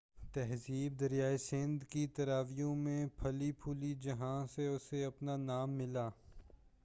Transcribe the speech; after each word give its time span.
تہذیب 0.33 0.99
دریائے 0.99 1.37
سندھ 1.37 1.83
کی 1.85 2.05
ترائیوں 2.07 2.75
میں 2.75 3.05
پھلی 3.17 3.51
پھولی 3.59 3.93
جہاں 4.01 4.45
سے 4.55 4.67
اسے 4.67 5.03
اپنا 5.05 5.35
نام 5.37 5.77
ملا 5.77 6.09